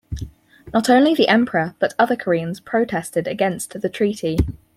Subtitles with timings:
[0.73, 4.35] Not only the Emperor but other Koreans protested against the Treaty.